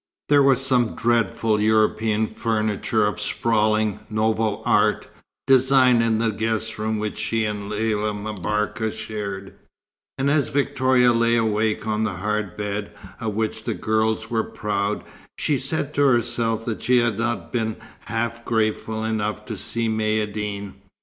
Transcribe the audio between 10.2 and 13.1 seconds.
as Victoria lay awake on the hard bed,